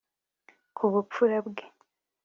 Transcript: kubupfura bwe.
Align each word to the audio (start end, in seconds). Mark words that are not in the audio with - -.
kubupfura 0.75 1.37
bwe. 1.47 1.63